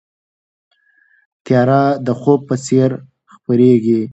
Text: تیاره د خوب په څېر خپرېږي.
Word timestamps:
تیاره 1.45 1.81
د 2.05 2.07
خوب 2.19 2.39
په 2.49 2.55
څېر 2.65 2.89
خپرېږي. 3.33 4.01